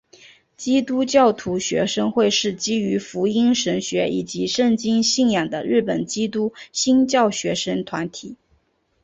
[0.57, 8.35] 基督教徒学生会是基于福音神学以及圣经信仰的日本基督新教学生团体。